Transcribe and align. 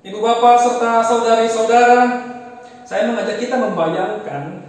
Ibu 0.00 0.16
bapak 0.24 0.56
serta 0.56 1.04
saudari-saudara, 1.04 2.24
saya 2.88 3.12
mengajak 3.12 3.36
kita 3.36 3.60
membayangkan 3.60 4.64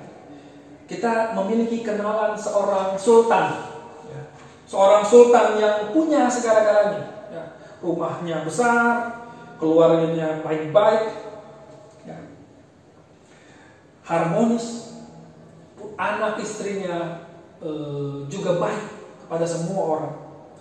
kita 0.92 1.32
memiliki 1.40 1.88
kenalan 1.88 2.36
seorang 2.36 3.00
sultan. 3.00 3.64
Ya. 4.12 4.22
Seorang 4.68 5.08
sultan 5.08 5.56
yang 5.56 5.96
punya 5.96 6.28
segala-galanya. 6.28 7.32
Ya. 7.32 7.44
Rumahnya 7.80 8.44
besar, 8.44 9.24
keluarganya 9.56 10.44
baik-baik, 10.44 11.16
ya. 12.04 12.20
harmonis, 14.04 15.00
anak 15.96 16.44
istrinya 16.44 17.24
eh, 17.64 18.28
juga 18.28 18.60
baik 18.60 18.84
kepada 19.24 19.48
semua 19.48 19.82
orang. 19.96 20.14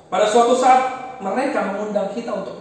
Pada 0.06 0.30
suatu 0.30 0.54
saat 0.54 1.18
mereka 1.18 1.74
mengundang 1.74 2.14
kita 2.14 2.30
untuk 2.30 2.59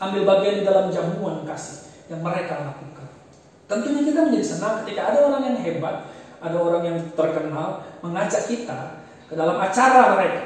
ambil 0.00 0.22
bagian 0.24 0.60
di 0.60 0.64
dalam 0.64 0.86
jamuan 0.92 1.44
kasih 1.48 1.88
yang 2.12 2.20
mereka 2.22 2.60
lakukan. 2.60 3.06
Tentunya 3.66 4.02
kita 4.06 4.20
menjadi 4.28 4.46
senang 4.46 4.84
ketika 4.84 5.10
ada 5.10 5.18
orang 5.26 5.42
yang 5.42 5.56
hebat, 5.58 6.06
ada 6.38 6.56
orang 6.56 6.82
yang 6.86 6.98
terkenal 7.18 7.82
mengajak 8.04 8.42
kita 8.46 9.02
ke 9.26 9.34
dalam 9.34 9.58
acara 9.58 10.14
mereka. 10.14 10.44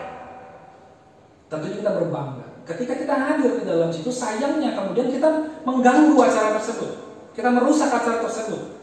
Tentunya 1.50 1.77
kita 1.84 1.91
berbangga. 2.00 2.46
Ketika 2.64 2.94
kita 2.94 3.14
hadir 3.18 3.52
di 3.60 3.64
dalam 3.66 3.91
situ, 3.91 4.08
sayangnya 4.14 4.78
kemudian 4.78 5.10
kita 5.10 5.28
mengganggu 5.66 6.14
acara 6.16 6.56
tersebut. 6.56 6.91
Kita 7.34 7.50
merusak 7.50 7.91
acara 7.91 8.22
tersebut. 8.22 8.78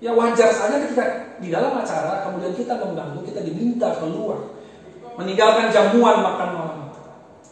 Ya 0.00 0.16
wajar 0.16 0.50
saja 0.50 0.80
ketika 0.80 1.36
di 1.38 1.52
dalam 1.52 1.76
acara 1.76 2.26
kemudian 2.26 2.52
kita 2.56 2.74
mengganggu, 2.82 3.22
kita 3.24 3.40
diminta 3.46 3.94
keluar. 4.02 4.58
Meninggalkan 5.14 5.68
jamuan 5.68 6.24
makan 6.24 6.50
malam 6.56 6.80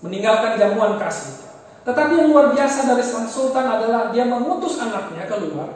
meninggalkan 0.02 0.54
jamuan 0.58 0.98
kasih. 1.00 1.47
Tetapi 1.88 2.20
yang 2.20 2.28
luar 2.36 2.52
biasa 2.52 2.84
dari 2.84 3.00
sang 3.00 3.24
sultan 3.24 3.64
adalah 3.64 4.12
dia 4.12 4.28
mengutus 4.28 4.76
anaknya 4.76 5.24
keluar, 5.24 5.72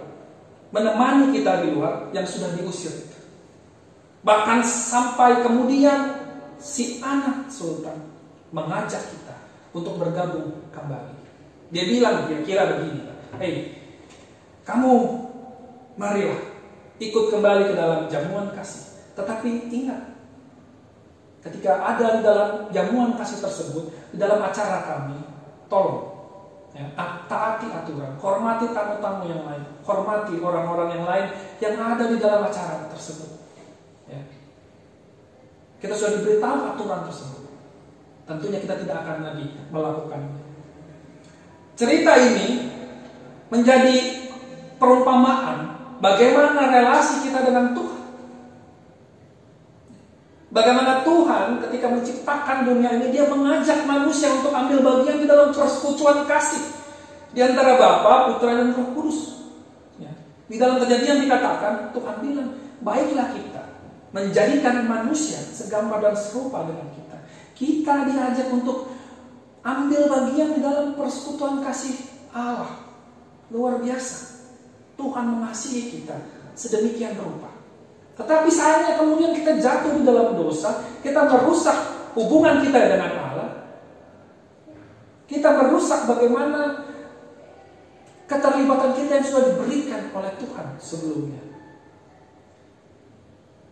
menemani 0.69 1.33
kita 1.33 1.65
di 1.65 1.73
luar 1.73 2.13
yang 2.13 2.29
sudah 2.29 2.52
diusir. 2.52 2.93
Bahkan 4.21 4.60
sampai 4.60 5.41
kemudian 5.41 6.21
si 6.60 7.01
anak 7.01 7.49
sultan 7.49 7.96
mengajak 8.52 9.01
kita 9.09 9.37
untuk 9.73 9.96
bergabung 9.96 10.52
kembali. 10.69 11.16
Dia 11.73 11.88
bilang 11.88 12.29
kira-kira 12.29 12.76
begini, 12.76 13.09
hei 13.41 13.54
kamu 14.69 14.93
marilah 15.97 16.45
ikut 17.01 17.24
kembali 17.32 17.73
ke 17.73 17.74
dalam 17.74 18.13
jamuan 18.13 18.52
kasih. 18.52 19.01
Tetapi 19.16 19.73
ingat, 19.73 20.13
ketika 21.41 21.80
ada 21.80 22.21
di 22.21 22.23
dalam 22.23 22.51
jamuan 22.69 23.16
kasih 23.16 23.41
tersebut, 23.41 23.88
di 24.13 24.21
dalam 24.21 24.45
acara 24.45 24.85
kami, 24.85 25.32
tolong 25.73 26.12
ya, 26.76 26.84
taati 27.28 27.68
aturan, 27.73 28.12
hormati 28.20 28.68
tamu-tamu 28.73 29.24
yang 29.28 29.45
lain, 29.48 29.65
hormati 29.84 30.37
orang-orang 30.40 30.88
yang 31.01 31.04
lain 31.09 31.26
yang 31.60 31.74
ada 31.80 32.04
di 32.09 32.16
dalam 32.20 32.45
acara 32.45 32.88
tersebut. 32.92 33.40
Ya. 34.09 34.20
Kita 35.80 35.96
sudah 35.96 36.20
diberitahu 36.20 36.59
aturan 36.76 37.01
tersebut. 37.09 37.42
Tentunya 38.29 38.59
kita 38.62 38.74
tidak 38.84 38.96
akan 39.04 39.16
lagi 39.32 39.46
melakukannya. 39.68 40.40
Cerita 41.74 42.12
ini 42.20 42.70
menjadi 43.51 43.96
perumpamaan 44.79 45.76
bagaimana 45.98 46.70
relasi 46.70 47.29
kita 47.29 47.45
dengan 47.45 47.74
Tuhan. 47.76 47.91
Bagaimana 50.52 51.00
Tuhan 51.00 51.64
ketika 51.64 51.88
menciptakan 51.88 52.68
dunia 52.68 53.00
ini 53.00 53.08
dia 53.08 53.24
mengajak 53.24 53.88
manusia 53.88 54.28
untuk 54.36 54.52
ambil 54.52 54.84
bagian 54.84 55.24
di 55.24 55.26
dalam 55.26 55.48
persekutuan 55.48 56.28
kasih 56.28 56.60
di 57.32 57.40
antara 57.40 57.80
Bapa, 57.80 58.36
Putra 58.36 58.60
dan 58.60 58.76
Roh 58.76 58.92
Kudus. 58.92 59.48
Ya. 59.96 60.12
Di 60.52 60.60
dalam 60.60 60.76
kejadian 60.76 61.24
dikatakan 61.24 61.96
Tuhan 61.96 62.16
bilang, 62.20 62.52
baiklah 62.84 63.32
kita 63.32 63.62
menjadikan 64.12 64.84
manusia 64.84 65.41
segambar 65.41 66.04
dan 66.04 66.12
serupa 66.12 66.68
dengan 66.68 66.92
kita. 66.92 67.16
Kita 67.56 67.94
diajak 68.12 68.52
untuk 68.52 68.92
ambil 69.64 70.04
bagian 70.04 70.52
di 70.52 70.60
dalam 70.60 70.92
persekutuan 70.92 71.64
kasih 71.64 71.96
Allah. 72.36 72.76
Luar 73.48 73.80
biasa. 73.80 74.44
Tuhan 75.00 75.24
mengasihi 75.32 75.96
kita 75.96 76.16
sedemikian 76.52 77.16
rupa. 77.16 77.51
Tetapi 78.12 78.48
sayangnya 78.52 79.00
kemudian 79.00 79.32
kita 79.32 79.56
jatuh 79.56 79.96
di 79.96 80.02
dalam 80.04 80.36
dosa, 80.36 80.84
kita 81.00 81.24
merusak 81.28 81.76
hubungan 82.12 82.60
kita 82.60 82.76
dengan 82.76 83.10
Allah. 83.16 83.48
Kita 85.24 85.48
merusak 85.56 86.04
bagaimana 86.04 86.92
keterlibatan 88.28 88.92
kita 88.96 89.10
yang 89.20 89.26
sudah 89.26 89.42
diberikan 89.52 90.12
oleh 90.12 90.32
Tuhan 90.36 90.66
sebelumnya. 90.76 91.40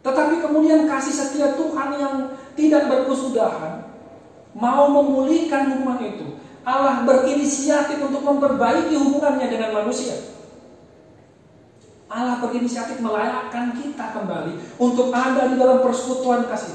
Tetapi 0.01 0.41
kemudian 0.41 0.89
kasih 0.89 1.13
setia 1.13 1.53
Tuhan 1.61 1.89
yang 2.01 2.15
tidak 2.57 2.89
berkesudahan 2.89 3.85
mau 4.57 4.89
memulihkan 4.89 5.77
hubungan 5.77 6.01
itu. 6.01 6.27
Allah 6.65 7.05
berinisiatif 7.05 8.01
untuk 8.01 8.25
memperbaiki 8.25 8.97
hubungannya 8.97 9.49
dengan 9.49 9.85
manusia. 9.85 10.40
Allah 12.11 12.43
berinisiatif 12.43 12.99
melayakkan 12.99 13.71
kita 13.79 14.11
kembali 14.11 14.59
untuk 14.83 15.15
ada 15.15 15.47
di 15.47 15.55
dalam 15.55 15.79
persekutuan 15.79 16.51
kasih. 16.51 16.75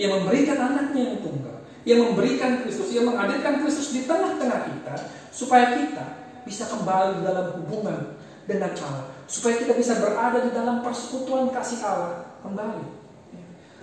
Ia 0.00 0.08
memberikan 0.08 0.56
anaknya 0.56 1.12
yang 1.12 1.18
tunggal. 1.20 1.56
Ia 1.84 2.00
memberikan 2.00 2.64
Kristus. 2.64 2.88
Ia 2.96 3.04
menghadirkan 3.04 3.60
Kristus 3.60 3.92
di 3.92 4.08
tengah-tengah 4.08 4.60
kita. 4.72 4.94
Supaya 5.28 5.76
kita 5.76 6.04
bisa 6.48 6.64
kembali 6.72 7.20
di 7.20 7.22
dalam 7.28 7.60
hubungan 7.60 8.16
dengan 8.48 8.72
Allah. 8.72 9.12
Supaya 9.28 9.60
kita 9.60 9.76
bisa 9.76 10.00
berada 10.00 10.40
di 10.40 10.50
dalam 10.56 10.80
persekutuan 10.80 11.52
kasih 11.52 11.84
Allah 11.84 12.32
kembali. 12.40 13.04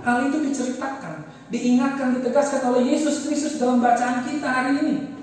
Hal 0.01 0.33
itu 0.33 0.41
diceritakan, 0.49 1.29
diingatkan, 1.53 2.17
ditegaskan 2.17 2.73
oleh 2.73 2.97
Yesus 2.97 3.29
Kristus 3.29 3.61
dalam 3.61 3.77
bacaan 3.85 4.25
kita 4.25 4.49
hari 4.49 4.81
ini. 4.81 5.20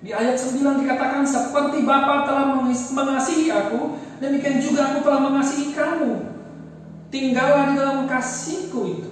Di 0.00 0.16
ayat 0.16 0.40
9 0.40 0.80
dikatakan 0.80 1.28
seperti 1.28 1.84
Bapa 1.84 2.24
telah 2.24 2.56
mengasihi 2.96 3.52
aku, 3.52 4.00
demikian 4.16 4.56
juga 4.56 4.96
aku 4.96 5.04
telah 5.04 5.20
mengasihi 5.28 5.76
kamu. 5.76 6.12
Tinggallah 7.12 7.72
di 7.72 7.74
dalam 7.76 8.08
kasihku 8.08 8.80
itu. 8.88 9.10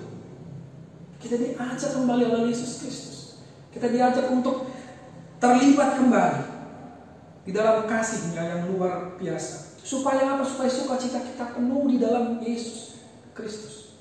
Kita 1.20 1.36
diajak 1.36 1.92
kembali 1.92 2.24
oleh 2.24 2.42
Yesus 2.48 2.80
Kristus. 2.80 3.18
Kita 3.68 3.90
diajak 3.92 4.32
untuk 4.32 4.70
terlibat 5.36 6.00
kembali 6.00 6.42
di 7.44 7.52
dalam 7.52 7.84
kasihnya 7.84 8.40
yang 8.44 8.62
luar 8.72 9.18
biasa. 9.20 9.76
Supaya 9.84 10.36
apa? 10.36 10.44
Supaya 10.46 10.72
sukacita 10.72 11.20
kita 11.20 11.52
penuh 11.52 11.84
di 11.90 12.00
dalam 12.00 12.40
Yesus 12.40 12.96
Kristus. 13.36 13.92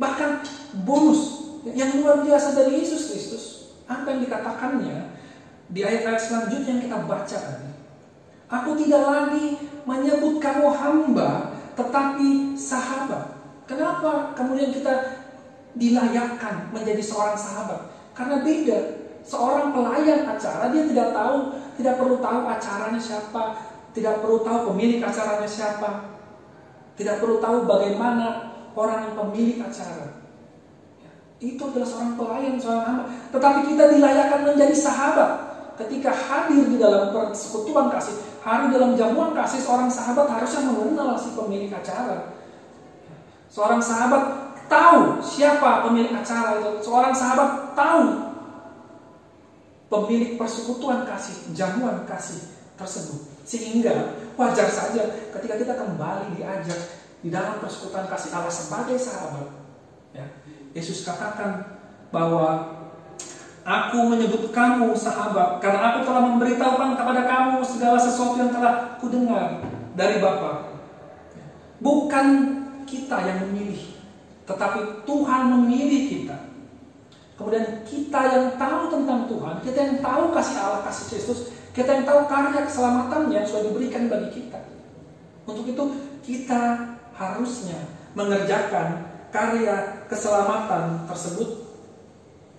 Bahkan 0.00 0.44
bonus 0.84 1.44
yang 1.76 1.92
luar 2.00 2.24
biasa 2.24 2.56
dari 2.56 2.80
Yesus 2.80 3.12
Kristus. 3.12 3.44
Apa 3.84 4.16
yang 4.16 4.24
dikatakannya 4.24 5.15
di 5.66 5.80
ayat-ayat 5.82 6.22
selanjutnya 6.22 6.78
yang 6.78 6.82
kita 6.86 6.98
baca 7.06 7.36
tadi. 7.38 7.70
Aku 8.46 8.78
tidak 8.78 9.02
lagi 9.02 9.46
menyebut 9.82 10.38
kamu 10.38 10.70
hamba, 10.70 11.50
tetapi 11.74 12.54
sahabat. 12.54 13.34
Kenapa 13.66 14.30
kemudian 14.38 14.70
kita 14.70 15.26
dilayakkan 15.74 16.70
menjadi 16.70 17.02
seorang 17.02 17.34
sahabat? 17.34 17.90
Karena 18.14 18.46
beda. 18.46 18.78
Seorang 19.26 19.74
pelayan 19.74 20.22
acara 20.22 20.70
dia 20.70 20.86
tidak 20.86 21.10
tahu, 21.10 21.58
tidak 21.74 21.98
perlu 21.98 22.22
tahu 22.22 22.46
acaranya 22.46 23.00
siapa, 23.02 23.58
tidak 23.90 24.22
perlu 24.22 24.46
tahu 24.46 24.70
pemilik 24.70 25.02
acaranya 25.02 25.50
siapa, 25.50 26.14
tidak 26.94 27.18
perlu 27.18 27.42
tahu 27.42 27.66
bagaimana 27.66 28.54
orang 28.78 29.10
yang 29.10 29.14
pemilik 29.18 29.58
acara. 29.66 30.22
Ya, 31.02 31.10
itu 31.42 31.58
adalah 31.58 31.88
seorang 31.90 32.14
pelayan, 32.14 32.54
seorang 32.54 32.84
hamba. 32.86 33.04
Tetapi 33.34 33.60
kita 33.74 33.84
dilayakkan 33.98 34.40
menjadi 34.46 34.76
sahabat 34.78 35.45
ketika 35.76 36.10
hadir 36.12 36.64
di 36.68 36.76
dalam 36.80 37.12
persekutuan 37.12 37.92
kasih, 37.92 38.16
hadir 38.40 38.76
dalam 38.76 38.96
jamuan 38.96 39.36
kasih, 39.36 39.60
seorang 39.60 39.92
sahabat 39.92 40.26
harusnya 40.28 40.72
mengenal 40.72 41.16
si 41.20 41.32
pemilik 41.36 41.72
acara. 41.72 42.32
Seorang 43.52 43.80
sahabat 43.80 44.22
tahu 44.66 45.20
siapa 45.22 45.86
pemilik 45.86 46.12
acara 46.12 46.60
itu. 46.60 46.70
Seorang 46.84 47.14
sahabat 47.14 47.76
tahu 47.76 48.02
pemilik 49.86 50.34
persekutuan 50.40 51.06
kasih, 51.06 51.54
jamuan 51.54 52.02
kasih 52.08 52.40
tersebut. 52.76 53.22
Sehingga 53.46 54.18
wajar 54.34 54.68
saja 54.68 55.30
ketika 55.32 55.54
kita 55.56 55.74
kembali 55.78 56.36
diajak 56.36 56.80
di 57.22 57.28
dalam 57.32 57.62
persekutuan 57.62 58.10
kasih 58.10 58.34
Allah 58.34 58.52
sebagai 58.52 58.98
sahabat. 59.00 59.46
Ya, 60.12 60.26
Yesus 60.76 61.04
katakan 61.04 61.64
bahwa 62.12 62.76
Aku 63.66 64.06
menyebut 64.06 64.54
kamu 64.54 64.94
sahabat 64.94 65.58
karena 65.58 65.90
aku 65.90 66.06
telah 66.06 66.22
memberitahukan 66.22 66.94
kepada 66.94 67.26
kamu 67.26 67.66
segala 67.66 67.98
sesuatu 67.98 68.38
yang 68.38 68.54
telah 68.54 68.94
kudengar 69.02 69.58
dari 69.98 70.22
Bapa. 70.22 70.70
Bukan 71.82 72.26
kita 72.86 73.26
yang 73.26 73.42
memilih, 73.50 73.98
tetapi 74.46 75.02
Tuhan 75.02 75.50
memilih 75.50 76.02
kita. 76.06 76.38
Kemudian 77.34 77.82
kita 77.82 78.20
yang 78.30 78.46
tahu 78.54 78.86
tentang 78.86 79.26
Tuhan, 79.26 79.54
kita 79.60 79.78
yang 79.82 79.96
tahu 79.98 80.30
kasih 80.30 80.56
Allah, 80.62 80.80
kasih 80.86 81.04
Kristus, 81.10 81.40
Kita 81.76 81.92
yang 81.92 82.08
tahu 82.08 82.24
karya 82.24 82.64
keselamatan 82.64 83.28
yang 83.28 83.44
sudah 83.44 83.68
diberikan 83.68 84.08
bagi 84.08 84.40
kita. 84.40 84.56
Untuk 85.44 85.68
itu 85.68 85.84
kita 86.24 86.88
harusnya 87.12 87.76
mengerjakan 88.16 89.04
karya 89.28 90.00
keselamatan 90.08 91.04
tersebut. 91.04 91.65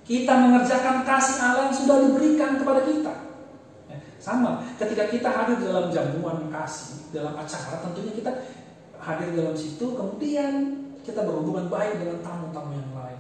Kita 0.08 0.34
mengerjakan 0.40 1.04
kasih 1.04 1.36
Allah 1.44 1.68
yang 1.68 1.76
sudah 1.76 2.00
diberikan 2.00 2.56
kepada 2.56 2.80
kita. 2.88 3.14
Ya, 3.92 4.00
sama, 4.24 4.64
ketika 4.80 5.12
kita 5.12 5.28
hadir 5.28 5.60
dalam 5.60 5.92
jamuan 5.92 6.48
kasih, 6.48 7.12
dalam 7.12 7.36
acara, 7.36 7.84
tentunya 7.84 8.16
kita 8.16 8.32
hadir 9.04 9.36
dalam 9.36 9.52
situ, 9.52 9.84
kemudian 9.84 10.80
kita 11.04 11.28
berhubungan 11.28 11.68
baik 11.68 12.00
dengan 12.00 12.24
tamu-tamu 12.24 12.72
yang 12.72 12.92
lain. 12.96 13.20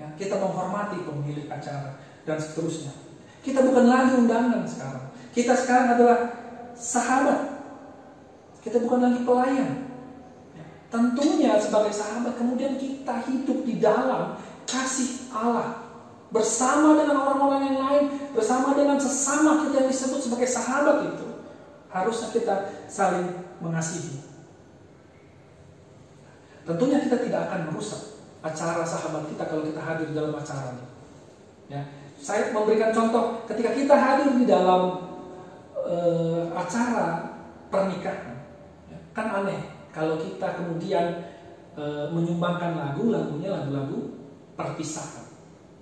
Ya, 0.00 0.08
kita 0.16 0.40
menghormati 0.40 1.04
pemilik 1.04 1.52
acara 1.52 2.00
dan 2.24 2.40
seterusnya. 2.40 2.96
Kita 3.44 3.60
bukan 3.68 3.84
lagi 3.92 4.16
undangan 4.16 4.64
sekarang. 4.64 5.04
Kita 5.36 5.52
sekarang 5.52 6.00
adalah 6.00 6.18
sahabat. 6.72 7.60
Kita 8.64 8.80
bukan 8.80 9.04
lagi 9.04 9.20
pelayan. 9.20 9.70
Ya, 10.56 10.64
tentunya 10.88 11.60
sebagai 11.60 11.92
sahabat 11.92 12.40
kemudian 12.40 12.80
kita 12.80 13.20
hidup 13.28 13.68
di 13.68 13.76
dalam 13.76 14.40
kasih 14.64 15.28
Allah 15.28 15.91
bersama 16.32 16.96
dengan 16.96 17.16
orang-orang 17.22 17.62
yang 17.68 17.78
lain, 17.84 18.04
bersama 18.32 18.72
dengan 18.72 18.96
sesama 18.96 19.68
kita 19.68 19.84
yang 19.84 19.90
disebut 19.92 20.20
sebagai 20.24 20.48
sahabat 20.48 21.12
itu. 21.12 21.26
Harusnya 21.92 22.32
kita 22.32 22.56
saling 22.88 23.28
mengasihi. 23.60 24.24
Tentunya 26.64 27.04
kita 27.04 27.20
tidak 27.20 27.52
akan 27.52 27.60
merusak 27.68 28.00
acara 28.40 28.82
sahabat 28.82 29.28
kita 29.28 29.44
kalau 29.44 29.62
kita 29.62 29.78
hadir 29.78 30.08
di 30.08 30.14
dalam 30.16 30.32
acara 30.32 30.72
ini. 30.72 30.86
Ya, 31.70 31.80
saya 32.18 32.50
memberikan 32.50 32.90
contoh 32.90 33.44
ketika 33.46 33.70
kita 33.76 33.94
hadir 33.94 34.30
di 34.34 34.44
dalam 34.48 35.04
uh, 35.76 36.44
acara 36.54 37.34
pernikahan, 37.68 38.40
ya, 38.88 38.98
kan 39.14 39.42
aneh 39.42 39.58
kalau 39.92 40.16
kita 40.16 40.54
kemudian 40.58 41.28
uh, 41.74 42.08
menyumbangkan 42.14 42.78
lagu, 42.78 43.10
lagunya 43.10 43.52
lagu-lagu 43.52 44.14
perpisahan, 44.54 45.21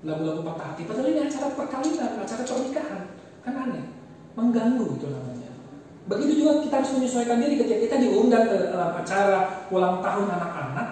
lagu-lagu 0.01 0.41
patah 0.45 0.73
hati. 0.73 0.89
Padahal 0.89 1.13
ini 1.13 1.21
acara 1.29 1.53
perkawinan, 1.53 2.11
acara 2.17 2.43
pernikahan, 2.45 3.03
kan 3.45 3.55
aneh, 3.57 3.85
mengganggu 4.33 4.87
itu 4.97 5.07
namanya. 5.13 5.51
Begitu 6.09 6.33
juga 6.43 6.65
kita 6.65 6.75
harus 6.81 6.93
menyesuaikan 6.97 7.39
diri 7.39 7.55
ketika 7.61 7.79
kita 7.87 7.97
diundang 8.01 8.45
ke 8.49 8.57
dalam 8.73 8.97
acara 8.97 9.69
ulang 9.69 10.01
tahun 10.01 10.27
anak-anak, 10.33 10.89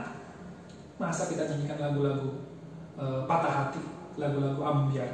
masa 1.01 1.27
kita 1.33 1.49
nyanyikan 1.49 1.79
lagu-lagu 1.81 2.31
uh, 3.01 3.25
patah 3.25 3.53
hati, 3.53 3.83
lagu-lagu 4.21 4.61
ambiar 4.61 5.11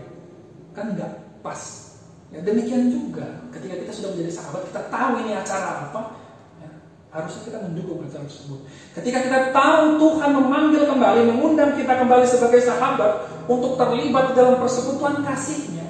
kan 0.75 0.91
nggak 0.99 1.41
pas. 1.41 1.94
Ya, 2.35 2.43
demikian 2.43 2.91
juga 2.91 3.46
ketika 3.55 3.79
kita 3.79 3.93
sudah 3.94 4.11
menjadi 4.11 4.43
sahabat, 4.43 4.67
kita 4.67 4.91
tahu 4.91 5.23
ini 5.23 5.38
acara 5.38 5.87
apa, 5.87 6.19
ya, 6.58 6.69
harusnya 7.14 7.46
kita 7.46 7.58
mendukung 7.62 8.02
acara 8.02 8.26
tersebut. 8.26 8.67
Ketika 8.91 9.19
kita 9.23 9.38
tahu 9.55 10.02
Tuhan 10.02 10.31
memanggil 10.35 10.82
kembali, 10.82 11.31
mengundang 11.31 11.79
kita 11.79 11.94
kembali 11.94 12.26
sebagai 12.26 12.58
sahabat 12.58 13.31
untuk 13.44 13.76
terlibat 13.76 14.32
dalam 14.32 14.61
persekutuan 14.61 15.20
kasihnya, 15.25 15.88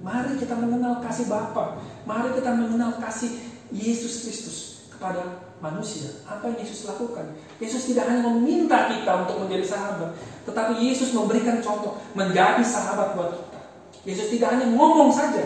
mari 0.00 0.36
kita 0.40 0.56
mengenal 0.56 1.00
kasih 1.04 1.28
Bapa, 1.28 1.80
mari 2.08 2.32
kita 2.36 2.50
mengenal 2.56 2.96
kasih 3.00 3.36
Yesus 3.70 4.24
Kristus 4.26 4.58
kepada 4.88 5.50
manusia. 5.60 6.10
Apa 6.24 6.50
yang 6.50 6.58
Yesus 6.60 6.88
lakukan? 6.88 7.36
Yesus 7.60 7.88
tidak 7.88 8.08
hanya 8.08 8.24
meminta 8.28 8.88
kita 8.88 9.24
untuk 9.24 9.46
menjadi 9.46 9.64
sahabat, 9.64 10.16
tetapi 10.48 10.80
Yesus 10.80 11.12
memberikan 11.12 11.60
contoh 11.60 12.00
menjadi 12.16 12.64
sahabat 12.64 13.16
buat 13.16 13.30
kita. 13.36 13.60
Yesus 14.08 14.32
tidak 14.32 14.56
hanya 14.56 14.66
ngomong 14.72 15.12
saja. 15.12 15.44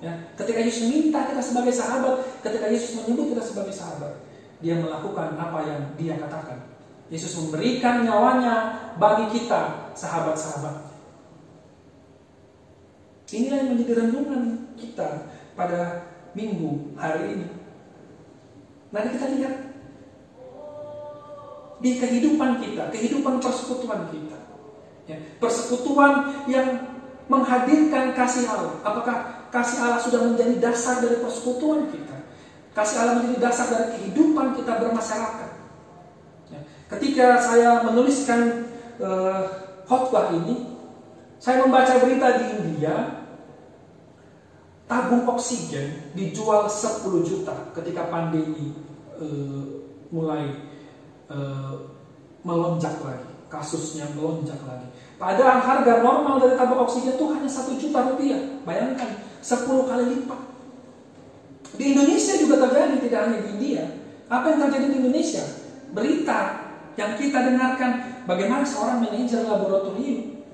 Ya, 0.00 0.16
ketika 0.32 0.64
Yesus 0.64 0.88
minta 0.88 1.28
kita 1.28 1.44
sebagai 1.44 1.76
sahabat, 1.76 2.24
ketika 2.40 2.72
Yesus 2.72 2.96
menyebut 2.96 3.36
kita 3.36 3.42
sebagai 3.44 3.72
sahabat, 3.76 4.16
dia 4.64 4.76
melakukan 4.80 5.36
apa 5.36 5.58
yang 5.64 5.80
dia 6.00 6.16
katakan. 6.16 6.79
Yesus 7.10 7.34
memberikan 7.42 8.06
nyawanya 8.06 8.70
bagi 8.94 9.34
kita, 9.34 9.92
sahabat-sahabat. 9.98 10.90
Inilah 13.30 13.58
yang 13.62 13.70
menjadi 13.74 13.92
renungan 14.06 14.42
kita 14.78 15.26
pada 15.58 16.06
minggu 16.34 16.94
hari 16.94 17.38
ini. 17.38 17.48
Mari 18.90 19.14
kita 19.14 19.26
lihat 19.38 19.54
di 21.82 21.90
kehidupan 21.98 22.58
kita, 22.62 22.90
kehidupan 22.90 23.38
persekutuan 23.38 24.10
kita. 24.10 24.38
Ya, 25.10 25.18
persekutuan 25.42 26.46
yang 26.46 26.78
menghadirkan 27.26 28.14
kasih 28.14 28.46
Allah. 28.50 28.78
Apakah 28.86 29.46
kasih 29.50 29.78
Allah 29.82 29.98
sudah 30.02 30.30
menjadi 30.30 30.58
dasar 30.58 31.02
dari 31.02 31.18
persekutuan 31.18 31.90
kita? 31.90 32.14
Kasih 32.74 33.02
Allah 33.02 33.22
menjadi 33.22 33.50
dasar 33.50 33.66
dari 33.70 33.86
kehidupan 33.98 34.58
kita 34.58 34.78
bermasyarakat. 34.78 35.49
Ketika 36.90 37.38
saya 37.38 37.86
menuliskan 37.86 38.66
uh, 38.98 39.46
khotbah 39.86 40.34
ini, 40.34 40.74
saya 41.38 41.62
membaca 41.62 42.02
berita 42.02 42.42
di 42.42 42.44
India, 42.58 43.22
tabung 44.90 45.22
oksigen 45.30 46.10
dijual 46.18 46.66
10 46.66 47.06
juta 47.22 47.54
ketika 47.78 48.10
pandemi 48.10 48.74
uh, 49.22 49.86
mulai 50.10 50.66
uh, 51.30 51.94
melonjak 52.42 52.98
lagi, 53.06 53.30
kasusnya 53.46 54.10
melonjak 54.18 54.58
lagi. 54.66 54.90
Padahal 55.14 55.62
harga 55.62 56.02
normal 56.02 56.42
dari 56.42 56.58
tabung 56.58 56.82
oksigen 56.82 57.14
itu 57.14 57.26
hanya 57.30 57.46
satu 57.46 57.78
juta 57.78 58.02
rupiah. 58.10 58.42
Bayangkan, 58.66 59.14
10 59.38 59.62
kali 59.86 60.04
lipat. 60.18 60.40
Di 61.78 61.94
Indonesia 61.94 62.34
juga 62.34 62.66
terjadi, 62.66 62.98
tidak 62.98 63.20
hanya 63.30 63.38
di 63.46 63.48
India. 63.54 63.84
Apa 64.26 64.50
yang 64.50 64.66
terjadi 64.66 64.86
di 64.90 64.96
Indonesia? 65.06 65.44
Berita 65.94 66.59
yang 67.00 67.16
kita 67.16 67.48
dengarkan 67.48 68.20
bagaimana 68.28 68.60
seorang 68.60 69.00
manajer 69.00 69.48
laboratorium 69.48 70.44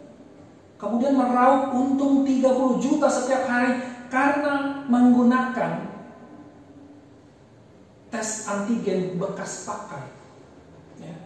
kemudian 0.78 1.18
meraup 1.18 1.74
untung 1.74 2.22
30 2.22 2.78
juta 2.78 3.10
setiap 3.10 3.50
hari 3.50 3.82
karena 4.06 4.86
menggunakan 4.86 5.90
tes 8.06 8.46
antigen 8.46 9.18
bekas 9.18 9.66
pakai. 9.66 10.04
Ya. 11.02 11.16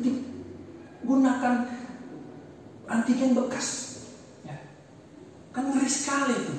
Digunakan 0.00 1.68
antigen 2.88 3.36
bekas. 3.36 4.00
Ya. 4.46 4.56
Kan 5.52 5.68
ngeri 5.68 5.90
sekali 5.90 6.32
itu. 6.32 6.56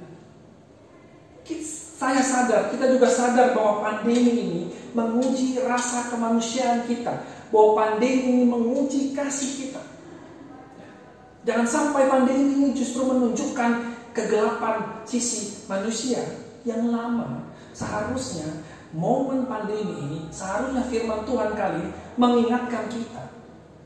Ya. 0.00 0.08
Saya 2.02 2.18
sadar, 2.18 2.62
kita 2.74 2.98
juga 2.98 3.06
sadar 3.06 3.54
bahwa 3.54 3.78
pandemi 3.78 4.34
ini 4.34 4.62
menguji 4.90 5.62
rasa 5.62 6.10
kemanusiaan 6.10 6.82
kita. 6.90 7.14
Bahwa 7.54 7.78
pandemi 7.78 8.42
ini 8.42 8.42
menguji 8.42 9.14
kasih 9.14 9.50
kita. 9.62 9.82
Jangan 11.46 11.62
sampai 11.62 12.10
pandemi 12.10 12.58
ini 12.58 12.68
justru 12.74 13.06
menunjukkan 13.06 13.94
kegelapan 14.18 15.06
sisi 15.06 15.62
manusia 15.70 16.26
yang 16.66 16.90
lama. 16.90 17.46
Seharusnya 17.70 18.50
momen 18.90 19.46
pandemi 19.46 19.94
ini, 20.02 20.18
seharusnya 20.34 20.82
firman 20.90 21.22
Tuhan 21.22 21.54
kali 21.54 21.86
mengingatkan 22.18 22.90
kita. 22.90 23.30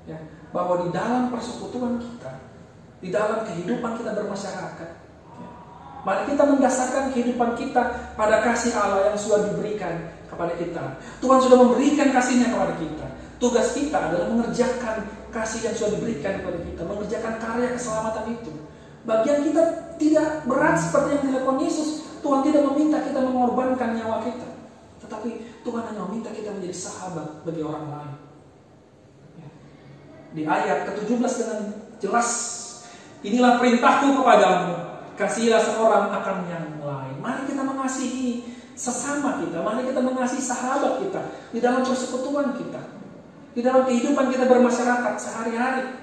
Ya, 0.08 0.16
bahwa 0.56 0.88
di 0.88 0.88
dalam 0.88 1.28
persekutuan 1.28 2.00
kita, 2.00 2.32
di 3.04 3.12
dalam 3.12 3.44
kehidupan 3.44 4.00
kita 4.00 4.16
bermasyarakat, 4.16 4.88
ya, 4.88 5.05
mari 6.06 6.22
kita 6.30 6.46
mendasarkan 6.46 7.10
kehidupan 7.10 7.58
kita 7.58 8.14
pada 8.14 8.38
kasih 8.46 8.70
Allah 8.78 9.10
yang 9.10 9.18
sudah 9.18 9.50
diberikan 9.50 10.14
kepada 10.30 10.54
kita. 10.54 11.02
Tuhan 11.18 11.38
sudah 11.42 11.58
memberikan 11.66 12.14
kasihnya 12.14 12.54
kepada 12.54 12.78
kita. 12.78 13.06
Tugas 13.42 13.74
kita 13.74 13.98
adalah 13.98 14.30
mengerjakan 14.30 15.10
kasih 15.34 15.66
yang 15.66 15.74
sudah 15.74 15.98
diberikan 15.98 16.38
kepada 16.40 16.58
kita, 16.62 16.80
mengerjakan 16.86 17.34
karya 17.42 17.68
keselamatan 17.74 18.24
itu. 18.38 18.52
Bagian 19.02 19.42
kita 19.42 19.62
tidak 19.98 20.28
berat 20.46 20.78
seperti 20.78 21.18
yang 21.18 21.22
dilakukan 21.26 21.58
Yesus. 21.66 21.88
Tuhan 22.22 22.40
tidak 22.46 22.62
meminta 22.70 23.02
kita 23.02 23.18
mengorbankan 23.20 23.98
nyawa 23.98 24.22
kita. 24.22 24.48
Tetapi 25.02 25.30
Tuhan 25.66 25.82
hanya 25.90 26.00
meminta 26.06 26.30
kita 26.30 26.54
menjadi 26.54 26.74
sahabat 26.78 27.42
bagi 27.42 27.60
orang 27.66 27.86
lain 27.90 28.14
di 30.36 30.44
ayat 30.44 30.84
ke-17 30.84 31.32
dengan 31.40 31.60
jelas 31.96 32.28
inilah 33.24 33.56
perintahku 33.56 34.20
kepadamu 34.20 34.85
kasihilah 35.16 35.60
seorang 35.64 36.12
akan 36.12 36.36
yang 36.46 36.66
lain 36.84 37.16
mari 37.18 37.48
kita 37.48 37.64
mengasihi 37.64 38.44
sesama 38.76 39.40
kita 39.40 39.64
mari 39.64 39.88
kita 39.88 40.00
mengasihi 40.04 40.44
sahabat 40.44 41.00
kita 41.00 41.20
di 41.50 41.58
dalam 41.58 41.82
persekutuan 41.82 42.52
kita 42.54 42.80
di 43.56 43.64
dalam 43.64 43.88
kehidupan 43.88 44.28
kita 44.28 44.44
bermasyarakat 44.44 45.14
sehari-hari 45.16 45.96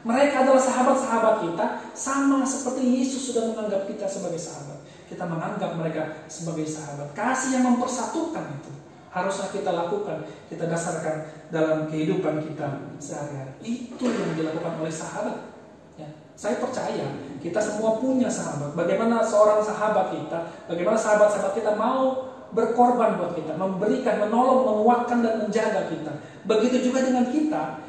mereka 0.00 0.48
adalah 0.48 0.64
sahabat-sahabat 0.64 1.34
kita 1.44 1.66
sama 1.92 2.40
seperti 2.48 3.04
Yesus 3.04 3.30
sudah 3.30 3.52
menganggap 3.52 3.84
kita 3.84 4.08
sebagai 4.08 4.40
sahabat 4.40 4.80
kita 5.12 5.28
menganggap 5.28 5.76
mereka 5.76 6.24
sebagai 6.32 6.64
sahabat 6.64 7.12
kasih 7.12 7.60
yang 7.60 7.68
mempersatukan 7.68 8.56
itu 8.56 8.72
harusnya 9.10 9.50
kita 9.50 9.70
lakukan, 9.74 10.22
kita 10.46 10.70
dasarkan 10.70 11.26
dalam 11.50 11.90
kehidupan 11.90 12.46
kita 12.46 12.94
sehari-hari. 13.02 13.50
Itu 13.58 14.06
yang 14.06 14.38
dilakukan 14.38 14.78
oleh 14.78 14.94
sahabat. 14.94 15.50
Ya. 15.98 16.06
Saya 16.38 16.62
percaya 16.62 17.10
Kita 17.40 17.56
semua 17.56 17.96
punya 17.96 18.28
sahabat. 18.28 18.76
Bagaimana 18.76 19.24
seorang 19.24 19.64
sahabat 19.64 20.12
kita, 20.12 20.38
bagaimana 20.68 20.94
sahabat-sahabat 21.00 21.56
kita 21.56 21.72
mau 21.74 22.28
berkorban 22.52 23.16
buat 23.16 23.32
kita, 23.32 23.56
memberikan, 23.56 24.28
menolong, 24.28 24.68
menguatkan 24.68 25.24
dan 25.24 25.40
menjaga 25.40 25.88
kita. 25.88 26.12
Begitu 26.44 26.90
juga 26.92 27.06
dengan 27.06 27.24
kita 27.32 27.80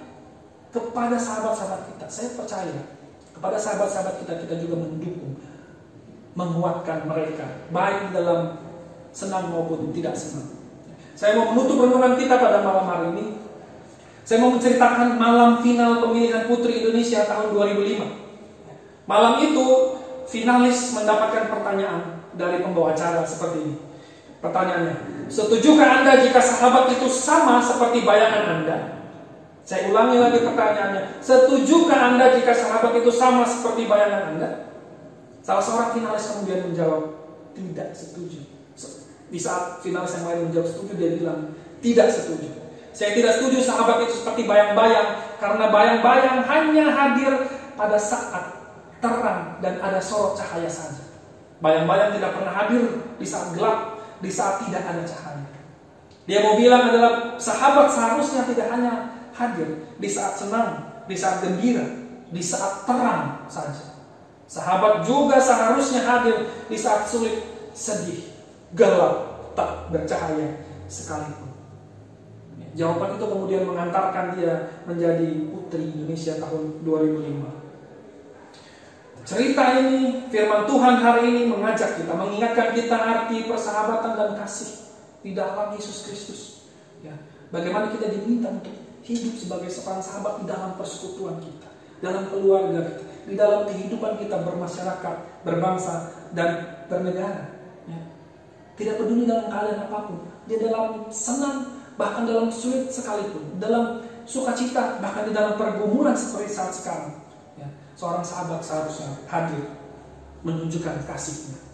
kepada 0.71 1.17
sahabat-sahabat 1.19 1.81
kita. 1.91 2.05
Saya 2.07 2.29
percaya 2.37 2.79
kepada 3.35 3.57
sahabat-sahabat 3.59 4.23
kita 4.23 4.33
kita 4.47 4.55
juga 4.61 4.87
mendukung, 4.87 5.35
menguatkan 6.37 7.09
mereka, 7.09 7.67
baik 7.73 8.15
dalam 8.15 8.61
senang 9.11 9.51
maupun 9.51 9.91
tidak 9.91 10.15
senang. 10.15 10.47
Saya 11.17 11.35
mau 11.37 11.51
menutup 11.51 11.85
renungan 11.85 12.15
kita 12.15 12.39
pada 12.39 12.63
malam 12.63 12.85
hari 12.87 13.05
ini. 13.17 13.25
Saya 14.23 14.39
mau 14.39 14.55
menceritakan 14.55 15.19
malam 15.19 15.59
final 15.59 15.99
pemilihan 15.99 16.47
Putri 16.47 16.85
Indonesia 16.85 17.27
tahun 17.27 17.51
2005. 17.51 18.30
Malam 19.09 19.41
itu 19.41 19.65
finalis 20.29 20.93
mendapatkan 20.93 21.49
pertanyaan 21.49 22.21
dari 22.37 22.61
pembawa 22.63 22.93
acara 22.95 23.25
seperti 23.25 23.57
ini. 23.65 23.75
Pertanyaannya, 24.41 25.27
setujukah 25.29 26.01
Anda 26.01 26.17
jika 26.25 26.41
sahabat 26.41 26.89
itu 26.97 27.05
sama 27.05 27.61
seperti 27.61 28.01
bayangan 28.01 28.61
Anda? 28.61 28.77
Saya 29.61 29.93
ulangi 29.93 30.17
lagi 30.17 30.41
pertanyaannya, 30.41 31.21
setujukah 31.21 31.99
Anda 32.13 32.33
jika 32.33 32.49
sahabat 32.49 32.97
itu 32.97 33.11
sama 33.13 33.45
seperti 33.45 33.85
bayangan 33.85 34.33
Anda? 34.33 34.49
Salah 35.45 35.61
seorang 35.61 35.93
finalis 35.93 36.25
kemudian 36.33 36.69
menjawab, 36.69 37.03
tidak 37.53 37.93
setuju. 37.93 38.41
Di 39.31 39.39
saat 39.39 39.79
finalis 39.85 40.17
yang 40.17 40.25
lain 40.25 40.39
menjawab 40.49 40.67
setuju, 40.69 40.91
dia 40.97 41.11
bilang, 41.21 41.53
tidak 41.81 42.09
setuju. 42.09 42.49
Saya 42.91 43.15
tidak 43.15 43.37
setuju 43.37 43.57
sahabat 43.61 44.09
itu 44.09 44.25
seperti 44.25 44.49
bayang-bayang, 44.49 45.37
karena 45.37 45.65
bayang-bayang 45.69 46.37
hanya 46.49 46.85
hadir 46.91 47.33
pada 47.77 47.97
saat 48.01 48.60
terang 49.01 49.57
dan 49.59 49.81
ada 49.81 49.97
sorot 49.97 50.37
cahaya 50.37 50.69
saja. 50.69 51.01
Bayang-bayang 51.61 52.17
tidak 52.17 52.31
pernah 52.37 52.53
hadir 52.53 52.85
di 53.17 53.25
saat 53.25 53.53
gelap, 53.53 54.01
di 54.21 54.29
saat 54.29 54.61
tidak 54.65 54.81
ada 54.85 55.01
cahaya. 55.05 55.49
Dia 56.29 56.39
mau 56.45 56.55
bilang 56.55 56.93
adalah 56.93 57.35
sahabat 57.41 57.89
seharusnya 57.89 58.45
tidak 58.45 58.69
hanya 58.69 58.93
hadir 59.33 59.89
di 59.97 60.09
saat 60.09 60.37
senang, 60.37 61.01
di 61.09 61.17
saat 61.17 61.41
gembira, 61.41 61.85
di 62.29 62.41
saat 62.41 62.85
terang 62.85 63.45
saja. 63.49 63.99
Sahabat 64.45 65.03
juga 65.07 65.41
seharusnya 65.41 66.05
hadir 66.05 66.49
di 66.69 66.77
saat 66.77 67.07
sulit, 67.07 67.41
sedih, 67.73 68.31
gelap, 68.77 69.49
tak 69.57 69.89
bercahaya 69.89 70.59
sekalipun. 70.91 71.51
Jawaban 72.71 73.19
itu 73.19 73.25
kemudian 73.27 73.67
mengantarkan 73.67 74.39
dia 74.39 74.79
menjadi 74.87 75.51
putri 75.51 75.91
Indonesia 75.91 76.39
tahun 76.39 76.79
2005. 76.87 77.60
Cerita 79.21 79.77
ini, 79.77 80.25
firman 80.33 80.65
Tuhan 80.65 80.95
hari 80.97 81.23
ini 81.29 81.43
mengajak 81.45 82.01
kita, 82.01 82.09
mengingatkan 82.17 82.73
kita 82.73 82.97
arti 82.97 83.45
persahabatan 83.45 84.17
dan 84.17 84.29
kasih 84.33 84.81
di 85.21 85.37
dalam 85.37 85.77
Yesus 85.77 86.09
Kristus. 86.09 86.41
Ya, 87.05 87.13
bagaimana 87.53 87.93
kita 87.93 88.09
diminta 88.09 88.49
untuk 88.49 88.73
hidup 89.05 89.33
sebagai 89.37 89.69
seorang 89.69 90.01
sahabat 90.01 90.41
di 90.41 90.45
dalam 90.49 90.73
persekutuan 90.73 91.37
kita, 91.37 91.69
dalam 92.01 92.33
keluarga 92.33 92.81
kita, 92.81 93.03
di 93.29 93.35
dalam 93.37 93.69
kehidupan 93.69 94.17
kita 94.17 94.41
bermasyarakat, 94.41 95.15
berbangsa, 95.45 95.93
dan 96.33 96.81
bernegara. 96.89 97.53
Ya. 97.85 98.01
Tidak 98.73 98.95
peduli 98.97 99.29
dalam 99.29 99.53
keadaan 99.53 99.85
apa 99.85 99.97
pun, 100.09 100.17
dia 100.49 100.57
dalam 100.65 101.05
senang, 101.13 101.85
bahkan 101.93 102.25
dalam 102.25 102.49
sulit 102.49 102.89
sekalipun, 102.89 103.61
dalam 103.61 104.01
sukacita, 104.25 104.97
bahkan 104.97 105.29
di 105.29 105.33
dalam 105.37 105.61
pergumulan 105.61 106.17
seperti 106.17 106.49
saat 106.49 106.73
sekarang 106.73 107.30
seorang 107.95 108.25
sahabat 108.25 108.61
seharusnya 108.63 109.09
hadir 109.27 109.65
menunjukkan 110.41 111.05
kasihnya. 111.05 111.70